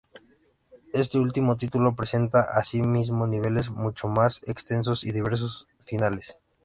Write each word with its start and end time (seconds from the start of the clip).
Este 0.93 1.19
último 1.19 1.57
título 1.57 1.95
presenta 1.95 2.39
así 2.41 2.81
mismo 2.81 3.27
niveles 3.27 3.69
mucho 3.69 4.07
más 4.07 4.41
extensos 4.47 5.03
y 5.03 5.11
diversos 5.11 5.67
finales. 5.77 6.39